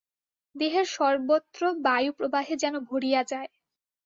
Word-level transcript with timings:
দেহের 0.55 0.87
সর্বত্র 0.91 1.61
বায়ুপ্রবাহে 1.85 2.53
যেন 2.63 2.75
ভরিয়া 2.89 3.21
যায়। 3.31 3.49